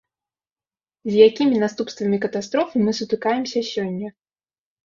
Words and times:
З 1.11 1.27
якімі 1.27 1.55
наступствамі 1.63 2.21
катастрофы 2.23 2.75
мы 2.89 2.97
сутыкаемся 3.01 3.59
сёння? 3.73 4.07